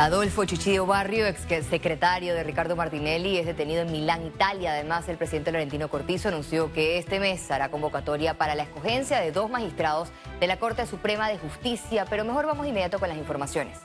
[0.00, 4.72] Adolfo Chichidio Barrio, ex secretario de Ricardo Martinelli, es detenido en Milán, Italia.
[4.72, 9.30] Además, el presidente Laurentino Cortizo anunció que este mes hará convocatoria para la escogencia de
[9.30, 10.08] dos magistrados
[10.40, 12.06] de la Corte Suprema de Justicia.
[12.08, 13.78] Pero mejor vamos inmediato con las informaciones.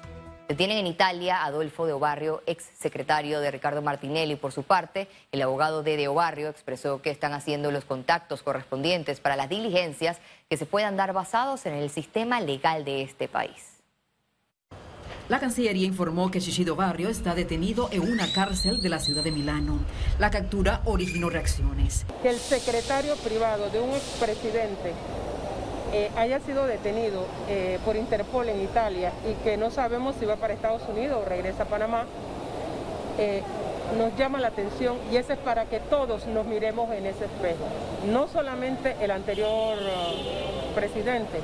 [0.47, 4.38] Detienen en Italia a Adolfo de Obarrio, ex secretario de Ricardo Martinelli.
[4.38, 9.20] Por su parte, el abogado de De Obarrio expresó que están haciendo los contactos correspondientes
[9.20, 10.20] para las diligencias
[10.50, 13.74] que se puedan dar basados en el sistema legal de este país.
[15.27, 19.31] La Cancillería informó que Shishido Barrio está detenido en una cárcel de la ciudad de
[19.31, 19.79] Milano.
[20.20, 22.05] La captura originó reacciones.
[22.21, 24.93] Que el secretario privado de un expresidente
[25.93, 30.35] eh, haya sido detenido eh, por Interpol en Italia y que no sabemos si va
[30.35, 32.05] para Estados Unidos o regresa a Panamá,
[33.17, 33.41] eh,
[33.97, 37.66] nos llama la atención y eso es para que todos nos miremos en ese espejo.
[38.11, 39.80] No solamente el anterior
[40.75, 41.39] presidente,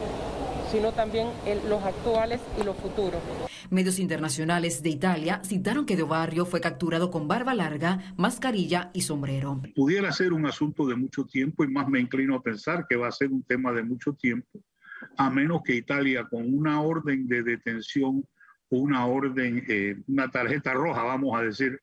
[0.72, 1.28] sino también
[1.68, 3.22] los actuales y los futuros.
[3.70, 9.02] Medios internacionales de Italia citaron que De Barrio fue capturado con barba larga, mascarilla y
[9.02, 9.62] sombrero.
[9.76, 13.08] Pudiera ser un asunto de mucho tiempo y más me inclino a pensar que va
[13.08, 14.64] a ser un tema de mucho tiempo,
[15.18, 18.26] a menos que Italia con una orden de detención
[18.70, 21.80] o una orden, eh, una tarjeta roja, vamos a decir,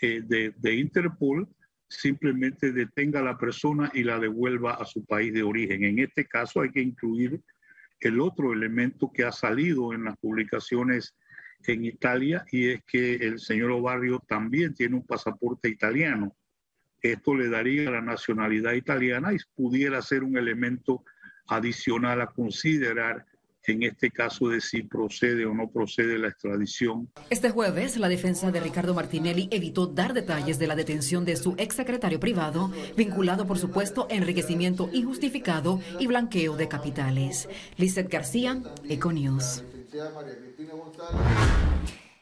[0.00, 1.48] eh, de, de Interpol,
[1.88, 5.84] simplemente detenga a la persona y la devuelva a su país de origen.
[5.84, 7.40] En este caso hay que incluir
[8.00, 11.16] el otro elemento que ha salido en las publicaciones
[11.66, 16.36] en Italia y es que el señor Obarrio también tiene un pasaporte italiano.
[17.00, 21.04] Esto le daría la nacionalidad italiana y pudiera ser un elemento
[21.48, 23.24] adicional a considerar
[23.68, 27.08] en este caso de si procede o no procede la extradición.
[27.30, 31.54] Este jueves, la defensa de Ricardo Martinelli evitó dar detalles de la detención de su
[31.58, 37.48] exsecretario privado, vinculado por supuesto enriquecimiento injustificado y blanqueo de capitales.
[37.76, 39.62] Lizeth García, Econius.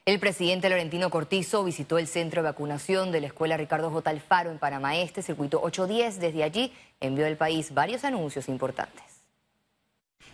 [0.06, 4.10] El presidente Laurentino Cortizo visitó el centro de vacunación de la Escuela Ricardo J.
[4.10, 6.20] Alfaro en Panamá Este, circuito 810.
[6.20, 9.13] Desde allí envió al país varios anuncios importantes.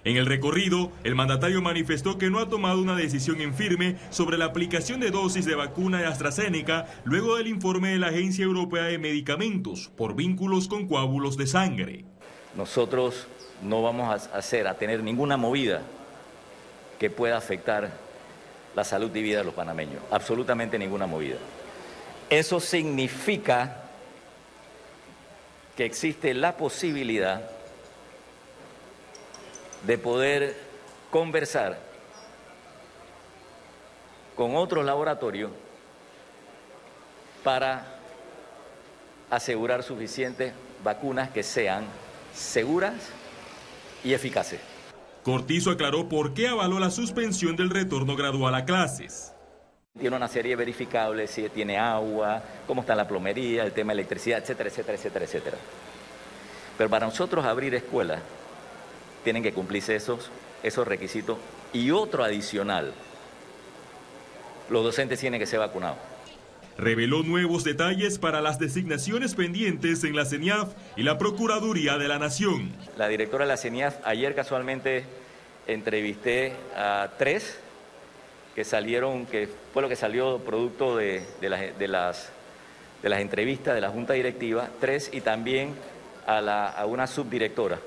[0.03, 4.39] En el recorrido, el mandatario manifestó que no ha tomado una decisión en firme sobre
[4.39, 8.85] la aplicación de dosis de vacuna de AstraZeneca luego del informe de la Agencia Europea
[8.85, 12.05] de Medicamentos por vínculos con coágulos de sangre.
[12.57, 13.27] Nosotros
[13.63, 15.83] no vamos a hacer, a tener ninguna movida
[16.99, 17.93] que pueda afectar
[18.75, 21.37] la salud y vida de los panameños, absolutamente ninguna movida.
[22.31, 23.83] Eso significa
[25.77, 27.60] que existe la posibilidad
[29.87, 30.57] de poder
[31.11, 31.79] conversar
[34.37, 35.51] con otros laboratorios
[37.43, 37.87] para
[39.31, 40.53] asegurar suficientes
[40.83, 41.85] vacunas que sean
[42.35, 42.95] seguras
[44.05, 44.61] y eficaces.
[45.23, 49.35] Cortizo aclaró por qué avaló la suspensión del retorno gradual a clases.
[49.99, 54.39] Tiene una serie verificable, si tiene agua, cómo está la plomería, el tema de electricidad,
[54.39, 55.57] etcétera, etcétera, etcétera, etcétera.
[56.79, 58.21] Pero para nosotros abrir escuelas
[59.25, 60.31] tienen que cumplirse esos,
[60.63, 61.39] esos requisitos.
[61.73, 62.93] Y otro adicional,
[64.69, 65.99] los docentes tienen que ser vacunados.
[66.79, 72.19] Reveló nuevos detalles para las designaciones pendientes en la CENIAF y la Procuraduría de la
[72.19, 72.73] Nación.
[72.97, 75.05] La directora de la CENIAF, ayer casualmente
[75.67, 77.59] entrevisté a tres
[78.55, 81.49] que salieron, que fue lo que salió producto de, de,
[81.89, 82.31] las,
[83.03, 85.75] de las entrevistas de la Junta Directiva, tres y también
[86.27, 87.79] a, la, a una subdirectora.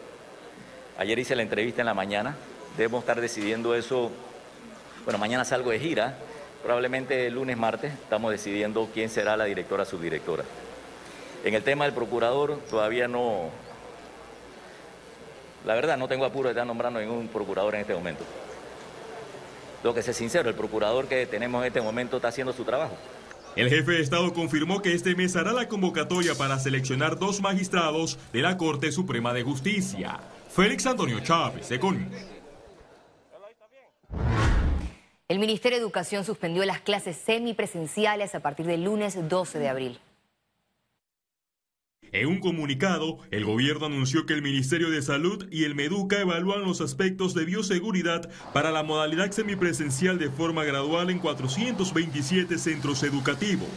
[0.97, 2.35] Ayer hice la entrevista en la mañana,
[2.77, 4.11] debemos estar decidiendo eso,
[5.05, 6.17] bueno, mañana salgo de gira,
[6.61, 10.43] probablemente el lunes, martes, estamos decidiendo quién será la directora subdirectora.
[11.43, 13.49] En el tema del procurador, todavía no,
[15.65, 18.23] la verdad no tengo apuro de estar nombrando ningún procurador en este momento.
[19.83, 22.95] Lo que sé sincero, el procurador que tenemos en este momento está haciendo su trabajo.
[23.55, 28.17] El jefe de Estado confirmó que este mes hará la convocatoria para seleccionar dos magistrados
[28.31, 30.19] de la Corte Suprema de Justicia.
[30.55, 32.13] Félix Antonio Chávez, Econius.
[35.27, 39.99] El Ministerio de Educación suspendió las clases semipresenciales a partir del lunes 12 de abril.
[42.11, 46.61] En un comunicado, el gobierno anunció que el Ministerio de Salud y el Meduca evalúan
[46.61, 53.69] los aspectos de bioseguridad para la modalidad semipresencial de forma gradual en 427 centros educativos.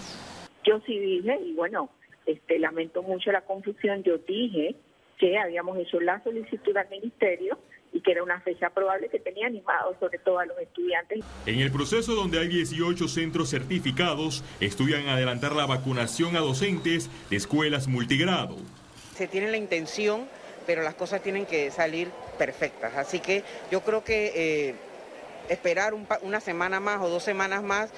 [0.63, 1.89] Yo sí dije, y bueno,
[2.27, 4.77] este, lamento mucho la confusión, yo dije
[5.19, 7.59] que habíamos hecho la solicitud al ministerio
[7.93, 11.25] y que era una fecha probable que tenía animado sobre todo a los estudiantes.
[11.47, 17.37] En el proceso donde hay 18 centros certificados, estudian adelantar la vacunación a docentes de
[17.37, 18.57] escuelas multigrado.
[19.15, 20.29] Se tiene la intención,
[20.67, 22.09] pero las cosas tienen que salir
[22.39, 22.95] perfectas.
[22.97, 24.75] Así que yo creo que eh,
[25.49, 27.91] esperar una semana más o dos semanas más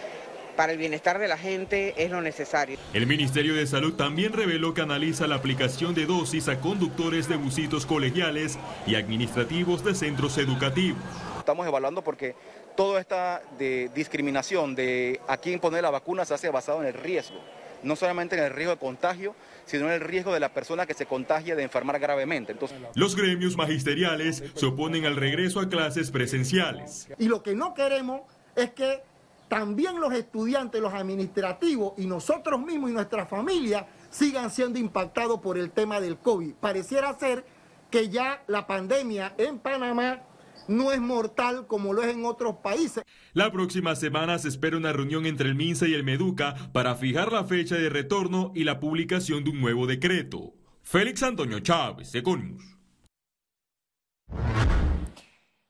[0.58, 2.80] para el bienestar de la gente es lo necesario.
[2.92, 7.36] El Ministerio de Salud también reveló que analiza la aplicación de dosis a conductores de
[7.36, 10.98] busitos colegiales y administrativos de centros educativos.
[11.38, 12.34] Estamos evaluando porque
[12.76, 16.94] toda esta de discriminación de a quién poner la vacuna se hace basado en el
[16.94, 17.38] riesgo,
[17.84, 20.94] no solamente en el riesgo de contagio, sino en el riesgo de la persona que
[20.94, 22.50] se contagie de enfermar gravemente.
[22.50, 22.78] Entonces...
[22.96, 27.06] Los gremios magisteriales se oponen al regreso a clases presenciales.
[27.16, 28.22] Y lo que no queremos
[28.56, 29.04] es que
[29.48, 35.58] también los estudiantes, los administrativos y nosotros mismos y nuestra familia sigan siendo impactados por
[35.58, 36.54] el tema del COVID.
[36.54, 37.44] Pareciera ser
[37.90, 40.22] que ya la pandemia en Panamá
[40.68, 43.02] no es mortal como lo es en otros países.
[43.32, 47.32] La próxima semana se espera una reunión entre el MINSA y el MEDUCA para fijar
[47.32, 50.52] la fecha de retorno y la publicación de un nuevo decreto.
[50.82, 52.77] Félix Antonio Chávez, Econius.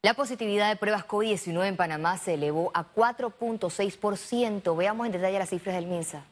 [0.01, 4.77] La positividad de pruebas COVID-19 en Panamá se elevó a 4.6%.
[4.77, 6.25] Veamos en detalle las cifras del MINSA.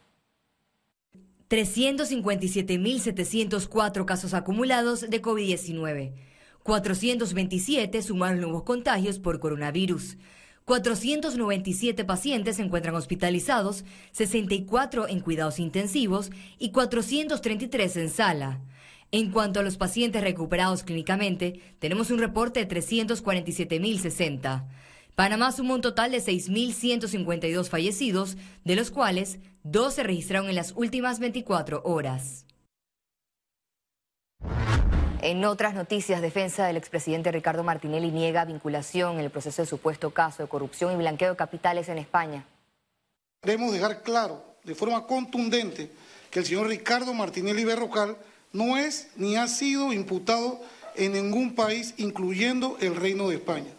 [1.51, 6.13] 357.704 casos acumulados de COVID-19.
[6.63, 10.17] 427 sumaron nuevos contagios por coronavirus.
[10.65, 18.61] 497 pacientes se encuentran hospitalizados, 64 en cuidados intensivos y 433 en sala.
[19.12, 24.67] En cuanto a los pacientes recuperados clínicamente, tenemos un reporte de 347.060.
[25.14, 30.73] Panamá sumó un total de 6.152 fallecidos, de los cuales dos se registraron en las
[30.76, 32.44] últimas 24 horas.
[35.23, 40.11] En otras noticias, defensa del expresidente Ricardo Martinelli niega vinculación en el proceso de supuesto
[40.11, 42.44] caso de corrupción y blanqueo de capitales en España.
[43.41, 45.91] Queremos dejar claro de forma contundente
[46.31, 48.19] que el señor Ricardo Martinelli Berrocal
[48.53, 50.61] no es ni ha sido imputado
[50.95, 53.71] en ningún país, incluyendo el Reino de España.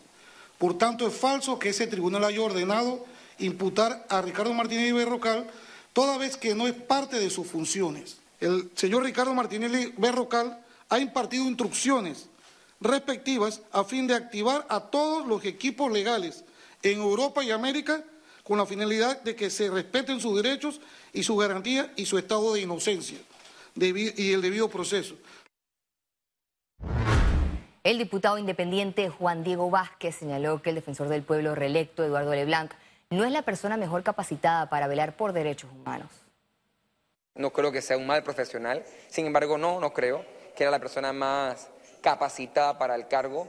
[0.57, 3.05] Por tanto, es falso que ese tribunal haya ordenado
[3.39, 5.47] imputar a Ricardo Martinelli Berrocal,
[5.93, 8.17] toda vez que no es parte de sus funciones.
[8.39, 10.59] El señor Ricardo Martinelli Berrocal
[10.89, 12.27] ha impartido instrucciones
[12.79, 16.43] respectivas a fin de activar a todos los equipos legales
[16.83, 18.03] en Europa y América
[18.43, 20.79] con la finalidad de que se respeten sus derechos
[21.11, 23.17] y su garantía y su estado de inocencia
[23.79, 25.15] y el debido proceso.
[27.87, 32.73] El diputado independiente Juan Diego Vázquez señaló que el defensor del pueblo reelecto, Eduardo Leblanc,
[33.09, 36.11] no es la persona mejor capacitada para velar por derechos humanos.
[37.33, 40.79] No creo que sea un mal profesional, sin embargo no, no creo que era la
[40.79, 41.69] persona más
[42.01, 43.47] capacitada para el cargo.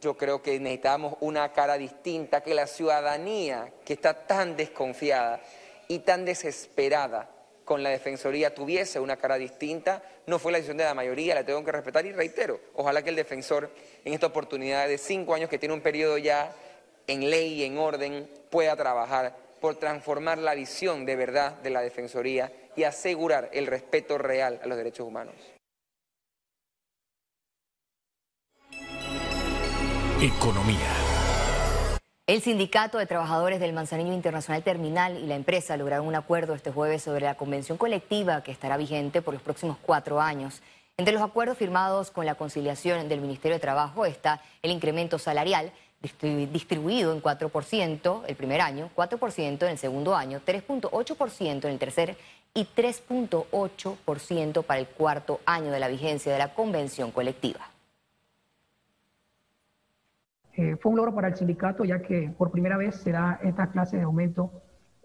[0.00, 5.40] Yo creo que necesitamos una cara distinta, que la ciudadanía, que está tan desconfiada
[5.88, 7.31] y tan desesperada
[7.64, 10.02] con la Defensoría, tuviese una cara distinta.
[10.26, 13.10] No fue la decisión de la mayoría, la tengo que respetar y reitero, ojalá que
[13.10, 13.70] el defensor
[14.04, 16.54] en esta oportunidad de cinco años que tiene un periodo ya
[17.06, 21.82] en ley y en orden pueda trabajar por transformar la visión de verdad de la
[21.82, 25.34] Defensoría y asegurar el respeto real a los derechos humanos.
[30.20, 31.01] Economía.
[32.28, 36.70] El Sindicato de Trabajadores del Manzanillo Internacional Terminal y la empresa lograron un acuerdo este
[36.70, 40.62] jueves sobre la convención colectiva que estará vigente por los próximos cuatro años.
[40.96, 45.72] Entre los acuerdos firmados con la conciliación del Ministerio de Trabajo está el incremento salarial
[46.00, 52.16] distribuido en 4% el primer año, 4% en el segundo año, 3.8% en el tercer
[52.54, 57.71] y 3.8% para el cuarto año de la vigencia de la convención colectiva.
[60.62, 63.66] Eh, fue un logro para el sindicato ya que por primera vez se da esta
[63.72, 64.62] clase de aumento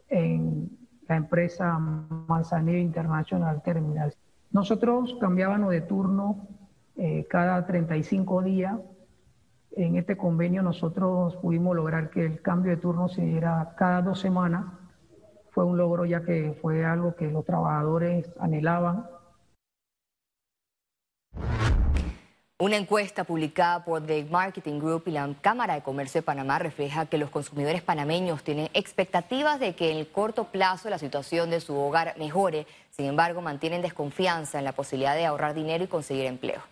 [0.08, 0.70] en
[1.08, 4.14] la empresa Manzanillo International Terminal.
[4.52, 6.48] Nosotros cambiábamos de turno
[6.96, 8.78] eh, cada 35 días.
[9.72, 14.20] En este convenio nosotros pudimos lograr que el cambio de turno se diera cada dos
[14.20, 14.66] semanas.
[15.50, 19.08] Fue un logro ya que fue algo que los trabajadores anhelaban
[22.60, 27.06] Una encuesta publicada por The Marketing Group y la Cámara de Comercio de Panamá refleja
[27.06, 31.62] que los consumidores panameños tienen expectativas de que en el corto plazo la situación de
[31.62, 32.66] su hogar mejore.
[32.90, 36.64] Sin embargo, mantienen desconfianza en la posibilidad de ahorrar dinero y conseguir empleo.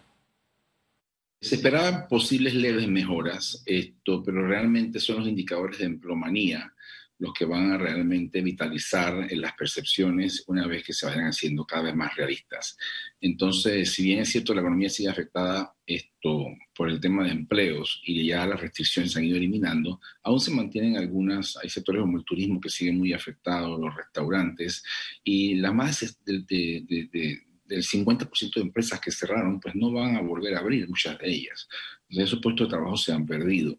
[1.40, 6.74] Se esperaban posibles leves mejoras, esto, pero realmente son los indicadores de emplomanía
[7.18, 11.84] los que van a realmente vitalizar las percepciones una vez que se vayan haciendo cada
[11.84, 12.78] vez más realistas.
[13.22, 18.02] Entonces, si bien es cierto la economía sigue afectada esto por el tema de empleos
[18.06, 22.18] y ya las restricciones se han ido eliminando, aún se mantienen algunas, hay sectores como
[22.18, 24.84] el turismo que siguen muy afectados, los restaurantes
[25.24, 30.56] y las más de, del 50% de empresas que cerraron, pues no van a volver
[30.56, 31.68] a abrir muchas de ellas.
[32.08, 33.78] Entonces, esos puestos de trabajo se han perdido.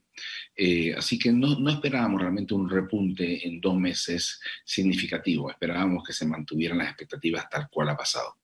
[0.54, 6.12] Eh, así que no, no esperábamos realmente un repunte en dos meses significativo, esperábamos que
[6.12, 8.36] se mantuvieran las expectativas tal cual ha pasado.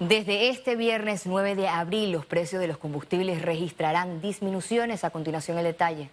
[0.00, 5.04] Desde este viernes 9 de abril, los precios de los combustibles registrarán disminuciones.
[5.04, 6.10] A continuación, el detalle.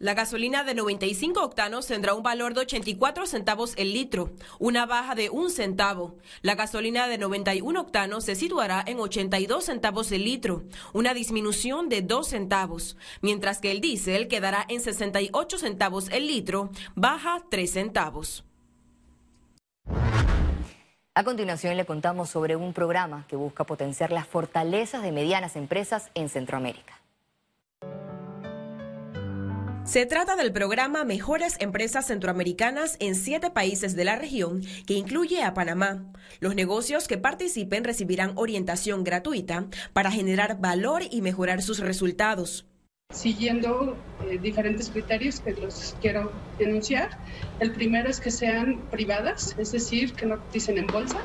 [0.00, 5.16] La gasolina de 95 octanos tendrá un valor de 84 centavos el litro, una baja
[5.16, 6.14] de un centavo.
[6.40, 10.62] La gasolina de 91 octanos se situará en 82 centavos el litro,
[10.92, 16.70] una disminución de 2 centavos, mientras que el diésel quedará en 68 centavos el litro,
[16.94, 18.44] baja 3 centavos.
[21.16, 26.12] A continuación le contamos sobre un programa que busca potenciar las fortalezas de medianas empresas
[26.14, 26.97] en Centroamérica.
[29.88, 35.42] Se trata del programa Mejores Empresas Centroamericanas en siete países de la región, que incluye
[35.42, 36.12] a Panamá.
[36.40, 39.64] Los negocios que participen recibirán orientación gratuita
[39.94, 42.66] para generar valor y mejorar sus resultados.
[43.14, 43.96] Siguiendo
[44.28, 47.18] eh, diferentes criterios que los quiero enunciar.
[47.58, 51.18] El primero es que sean privadas, es decir, que no coticen en bolsa.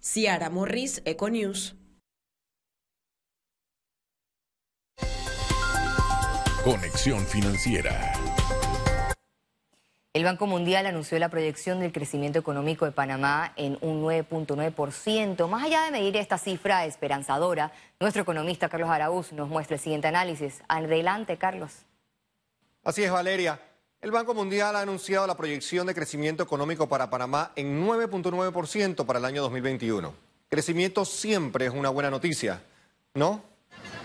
[0.00, 1.76] Ciara Morris, Econews.
[6.64, 8.15] Conexión Financiera.
[10.16, 15.46] El Banco Mundial anunció la proyección del crecimiento económico de Panamá en un 9.9%.
[15.46, 17.70] Más allá de medir esta cifra esperanzadora,
[18.00, 20.62] nuestro economista Carlos Araúz nos muestra el siguiente análisis.
[20.68, 21.84] Adelante, Carlos.
[22.82, 23.60] Así es, Valeria.
[24.00, 29.18] El Banco Mundial ha anunciado la proyección de crecimiento económico para Panamá en 9.9% para
[29.18, 30.14] el año 2021.
[30.48, 32.62] Crecimiento siempre es una buena noticia,
[33.12, 33.42] ¿no?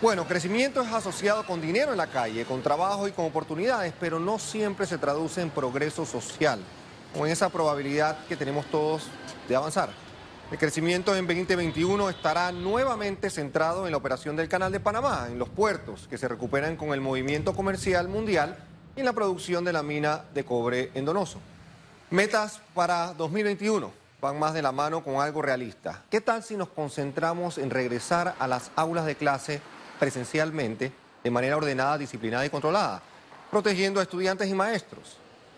[0.02, 4.20] Bueno, crecimiento es asociado con dinero en la calle, con trabajo y con oportunidades, pero
[4.20, 6.60] no siempre se traduce en progreso social
[7.16, 9.04] o en esa probabilidad que tenemos todos
[9.48, 9.90] de avanzar.
[10.52, 15.38] El crecimiento en 2021 estará nuevamente centrado en la operación del Canal de Panamá, en
[15.38, 18.58] los puertos que se recuperan con el movimiento comercial mundial
[18.96, 21.40] y en la producción de la mina de cobre en Donoso.
[22.10, 26.02] Metas para 2021 van más de la mano con algo realista.
[26.10, 29.62] ¿Qué tal si nos concentramos en regresar a las aulas de clase
[30.02, 30.92] presencialmente
[31.24, 33.04] de manera ordenada, disciplinada y controlada,
[33.52, 35.18] protegiendo a estudiantes y maestros.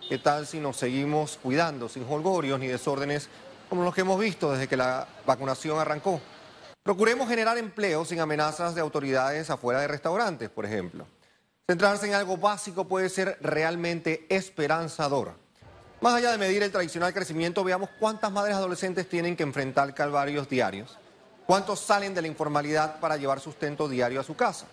[0.09, 3.29] ¿Qué tal si nos seguimos cuidando sin holgorios ni desórdenes
[3.69, 6.19] como los que hemos visto desde que la vacunación arrancó?
[6.83, 11.07] Procuremos generar empleo sin amenazas de autoridades afuera de restaurantes, por ejemplo.
[11.65, 15.35] Centrarse en algo básico puede ser realmente esperanzador.
[16.01, 20.50] Más allá de medir el tradicional crecimiento, veamos cuántas madres adolescentes tienen que enfrentar calvarios
[20.50, 20.97] diarios
[21.45, 24.67] ¿Cuántos salen de la informalidad para llevar sustento diario a su casa?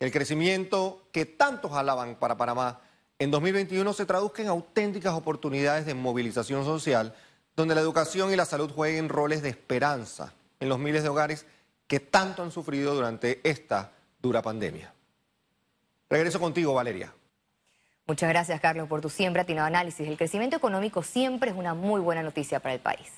[0.00, 2.80] El crecimiento que tantos alaban para Panamá
[3.18, 7.14] en 2021 se traduzca en auténticas oportunidades de movilización social,
[7.56, 11.46] donde la educación y la salud jueguen roles de esperanza en los miles de hogares
[11.88, 14.92] que tanto han sufrido durante esta dura pandemia.
[16.08, 17.12] Regreso contigo, Valeria.
[18.06, 20.08] Muchas gracias, Carlos, por tu siempre atinado análisis.
[20.08, 23.10] El crecimiento económico siempre es una muy buena noticia para el país.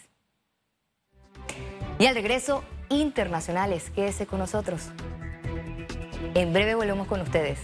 [1.99, 3.91] Y al regreso, internacionales.
[3.95, 4.91] Quédese con nosotros.
[6.35, 7.59] En breve volvemos con ustedes.